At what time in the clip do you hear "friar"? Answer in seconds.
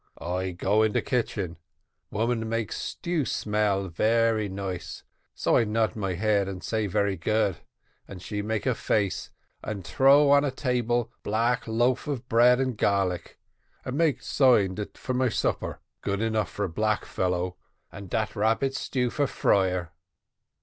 19.27-19.91